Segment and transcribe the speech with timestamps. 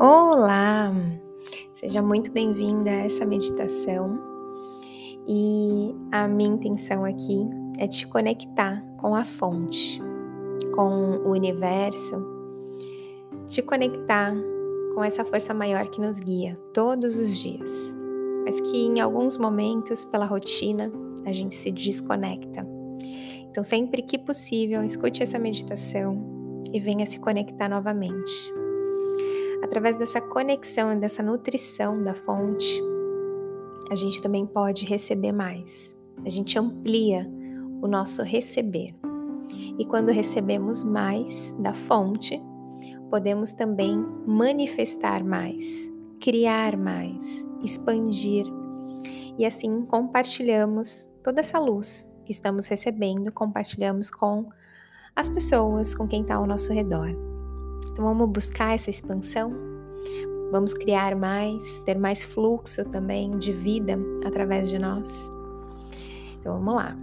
[0.00, 0.92] Olá!
[1.74, 4.16] Seja muito bem-vinda a essa meditação
[5.26, 7.44] e a minha intenção aqui
[7.80, 10.00] é te conectar com a fonte,
[10.72, 12.24] com o universo,
[13.48, 14.32] te conectar
[14.94, 17.96] com essa força maior que nos guia todos os dias,
[18.44, 20.92] mas que em alguns momentos, pela rotina,
[21.26, 22.64] a gente se desconecta.
[23.50, 26.24] Então, sempre que possível, escute essa meditação
[26.72, 28.67] e venha se conectar novamente.
[29.62, 32.80] Através dessa conexão e dessa nutrição da fonte,
[33.90, 35.96] a gente também pode receber mais.
[36.24, 37.28] A gente amplia
[37.80, 38.94] o nosso receber.
[39.78, 42.40] E quando recebemos mais da fonte,
[43.10, 48.46] podemos também manifestar mais, criar mais, expandir.
[49.38, 54.48] E assim compartilhamos toda essa luz que estamos recebendo, compartilhamos com
[55.16, 57.08] as pessoas, com quem está ao nosso redor.
[57.98, 59.52] Então vamos buscar essa expansão,
[60.52, 65.32] vamos criar mais, ter mais fluxo também de vida através de nós.
[66.38, 66.96] Então vamos lá.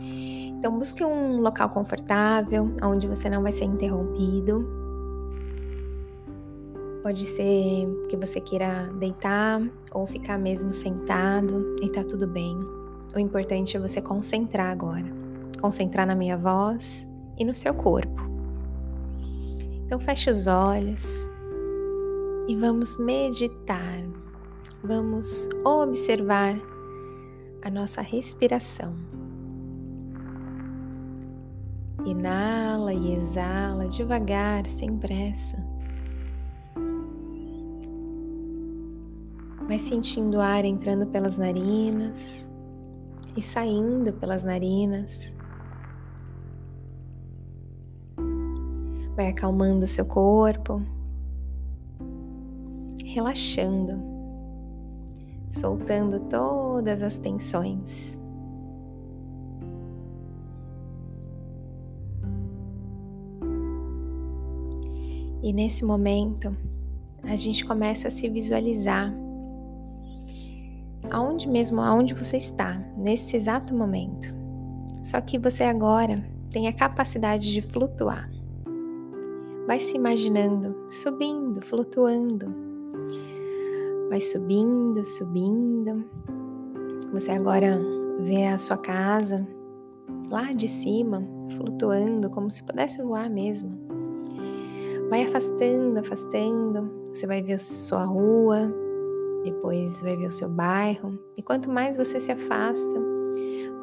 [0.00, 4.64] Então busque um local confortável, onde você não vai ser interrompido.
[7.02, 12.56] Pode ser que você queira deitar ou ficar mesmo sentado e tá tudo bem.
[13.16, 15.06] O importante é você concentrar agora.
[15.60, 18.27] Concentrar na minha voz e no seu corpo.
[19.88, 21.30] Então feche os olhos
[22.46, 24.04] e vamos meditar.
[24.84, 26.60] Vamos observar
[27.62, 28.94] a nossa respiração.
[32.04, 35.56] Inala e exala devagar, sem pressa.
[39.66, 42.52] Vai sentindo o ar entrando pelas narinas
[43.34, 45.34] e saindo pelas narinas.
[49.28, 50.80] Vai acalmando o seu corpo,
[53.04, 54.00] relaxando,
[55.50, 58.16] soltando todas as tensões.
[65.42, 66.56] E nesse momento,
[67.22, 69.12] a gente começa a se visualizar
[71.10, 74.34] aonde mesmo, aonde você está, nesse exato momento.
[75.04, 76.16] Só que você agora
[76.50, 78.37] tem a capacidade de flutuar.
[79.68, 82.46] Vai se imaginando subindo, flutuando.
[84.08, 86.06] Vai subindo, subindo.
[87.12, 87.78] Você agora
[88.18, 89.46] vê a sua casa
[90.30, 91.22] lá de cima,
[91.54, 93.78] flutuando, como se pudesse voar mesmo.
[95.10, 96.90] Vai afastando, afastando.
[97.12, 98.72] Você vai ver a sua rua,
[99.44, 101.18] depois vai ver o seu bairro.
[101.36, 102.98] E quanto mais você se afasta,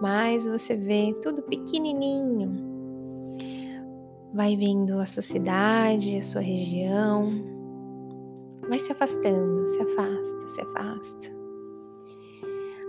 [0.00, 2.73] mais você vê tudo pequenininho,
[4.34, 7.30] vai vendo a sua cidade, a sua região,
[8.68, 11.34] vai se afastando, se afasta, se afasta.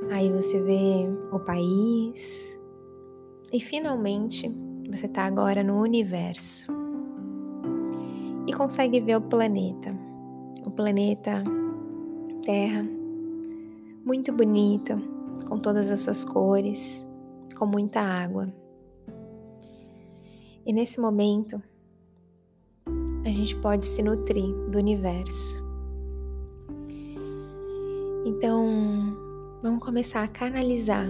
[0.09, 2.59] Aí você vê o país.
[3.53, 4.49] E finalmente
[4.91, 6.73] você está agora no universo.
[8.47, 9.95] E consegue ver o planeta,
[10.65, 11.43] o planeta
[12.43, 12.85] Terra,
[14.03, 15.01] muito bonito,
[15.47, 17.07] com todas as suas cores,
[17.55, 18.47] com muita água.
[20.65, 21.61] E nesse momento,
[23.23, 25.63] a gente pode se nutrir do universo.
[28.25, 28.65] Então,
[29.61, 31.07] vamos começar a canalizar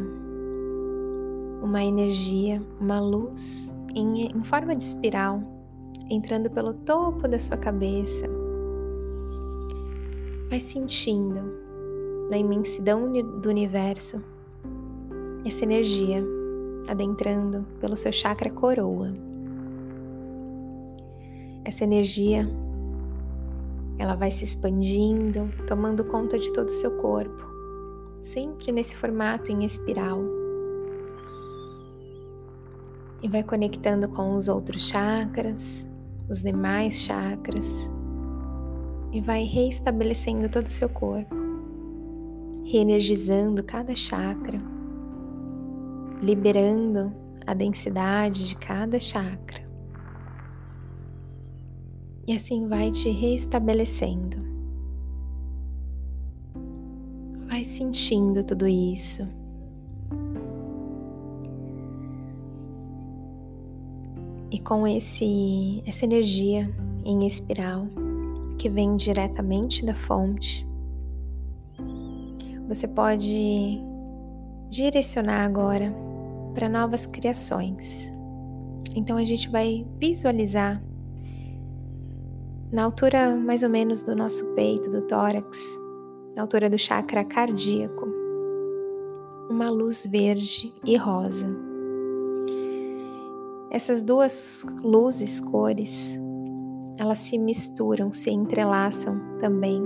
[1.63, 5.41] uma energia, uma luz em, em forma de espiral,
[6.09, 8.27] entrando pelo topo da sua cabeça.
[10.49, 11.39] Vai sentindo
[12.29, 14.21] na imensidão do universo
[15.45, 16.21] essa energia
[16.89, 19.13] adentrando pelo seu chakra coroa.
[21.65, 22.47] Essa energia
[23.97, 27.43] ela vai se expandindo, tomando conta de todo o seu corpo,
[28.21, 30.21] sempre nesse formato em espiral.
[33.23, 35.89] E vai conectando com os outros chakras,
[36.29, 37.89] os demais chakras,
[39.11, 41.33] e vai reestabelecendo todo o seu corpo,
[42.63, 44.61] reenergizando cada chakra,
[46.21, 47.11] liberando
[47.47, 49.64] a densidade de cada chakra.
[52.27, 54.37] E assim vai te restabelecendo.
[57.47, 59.27] Vai sentindo tudo isso.
[64.51, 66.73] E com esse essa energia
[67.03, 67.87] em espiral
[68.57, 70.67] que vem diretamente da fonte,
[72.67, 73.79] você pode
[74.69, 75.93] direcionar agora
[76.55, 78.11] para novas criações.
[78.95, 80.81] Então a gente vai visualizar
[82.75, 85.79] na altura mais ou menos do nosso peito, do tórax,
[86.35, 88.05] na altura do chakra cardíaco,
[89.49, 91.47] uma luz verde e rosa.
[93.71, 96.19] Essas duas luzes, cores,
[96.97, 99.81] elas se misturam, se entrelaçam também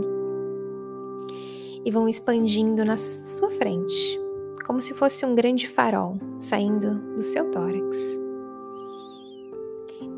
[1.85, 4.19] e vão expandindo na sua frente,
[4.65, 8.19] como se fosse um grande farol saindo do seu tórax.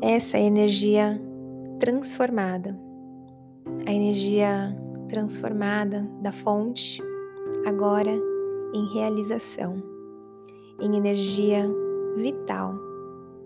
[0.00, 1.20] Essa é energia
[1.82, 2.78] transformada,
[3.88, 4.72] a energia
[5.08, 7.02] transformada da fonte,
[7.66, 8.12] agora
[8.72, 9.82] em realização,
[10.80, 11.68] em energia
[12.14, 12.76] vital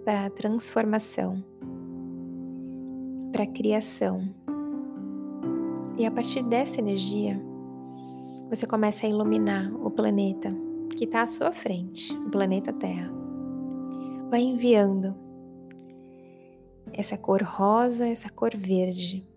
[0.05, 1.43] para a transformação,
[3.33, 4.29] para a criação.
[5.97, 7.43] E a partir dessa energia,
[8.51, 10.51] você começa a iluminar o planeta
[10.95, 13.11] que está à sua frente, o planeta Terra.
[14.29, 15.25] Vai enviando
[16.97, 19.29] essa cor rosa, essa cor verde.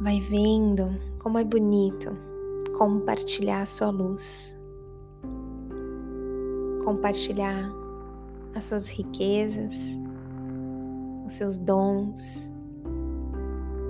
[0.00, 2.08] Vai vendo como é bonito
[2.78, 4.58] compartilhar a sua luz,
[6.84, 7.70] compartilhar
[8.54, 9.74] as suas riquezas,
[11.26, 12.50] os seus dons,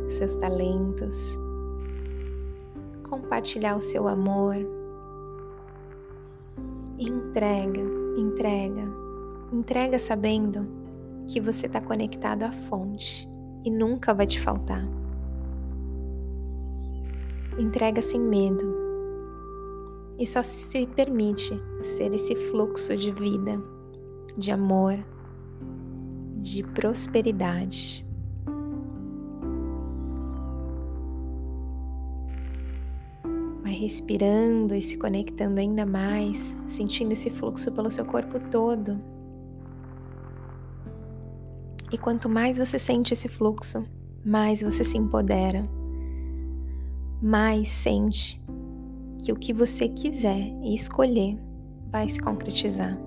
[0.07, 1.39] os seus talentos,
[3.09, 4.57] compartilhar o seu amor.
[6.99, 7.83] Entrega,
[8.19, 8.85] entrega,
[9.53, 10.67] entrega sabendo
[11.27, 13.29] que você está conectado à fonte
[13.65, 14.87] e nunca vai te faltar.
[17.59, 18.75] Entrega sem medo
[20.19, 23.63] e só se permite ser esse fluxo de vida,
[24.37, 24.99] de amor,
[26.37, 28.07] de prosperidade.
[33.81, 39.01] respirando e se conectando ainda mais, sentindo esse fluxo pelo seu corpo todo.
[41.93, 43.85] E quanto mais você sente esse fluxo,
[44.25, 45.63] mais você se empodera,
[47.21, 48.43] mais sente
[49.23, 51.39] que o que você quiser e escolher
[51.91, 52.99] vai se concretizar,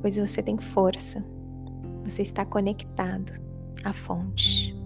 [0.00, 1.24] pois você tem força,
[2.04, 3.32] você está conectado
[3.82, 4.76] à fonte.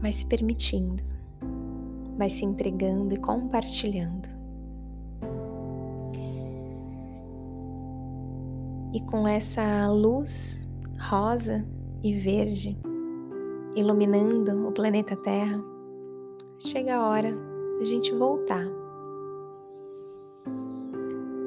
[0.00, 1.10] Vai se permitindo
[2.20, 4.28] vai se entregando e compartilhando.
[8.92, 11.64] E com essa luz rosa
[12.02, 12.76] e verde
[13.76, 15.62] iluminando o planeta Terra,
[16.58, 17.34] chega a hora
[17.78, 18.66] da gente voltar.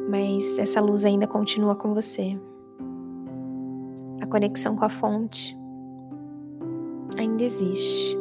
[0.09, 2.39] Mas essa luz ainda continua com você.
[4.21, 5.57] A conexão com a fonte
[7.17, 8.17] ainda existe.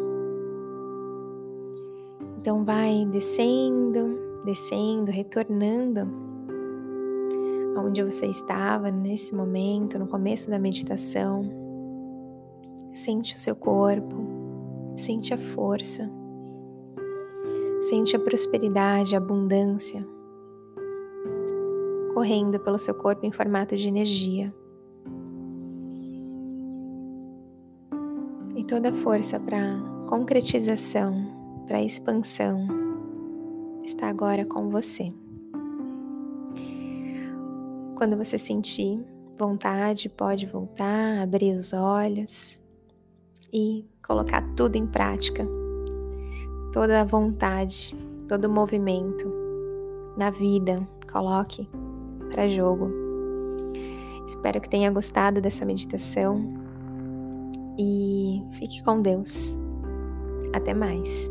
[2.38, 6.31] Então vai descendo, descendo, retornando
[7.76, 11.48] aonde você estava nesse momento, no começo da meditação.
[12.94, 14.16] Sente o seu corpo,
[14.96, 16.10] sente a força,
[17.80, 20.06] sente a prosperidade, a abundância
[22.12, 24.54] correndo pelo seu corpo em formato de energia.
[28.54, 29.58] E toda a força para
[30.06, 32.66] concretização para expansão
[33.82, 35.12] está agora com você.
[38.02, 39.00] Quando você sentir
[39.38, 42.60] vontade, pode voltar, abrir os olhos
[43.52, 45.46] e colocar tudo em prática.
[46.72, 47.94] Toda a vontade,
[48.26, 49.32] todo o movimento
[50.18, 51.70] na vida, coloque
[52.28, 52.90] para jogo.
[54.26, 56.42] Espero que tenha gostado dessa meditação
[57.78, 59.56] e fique com Deus.
[60.52, 61.30] Até mais.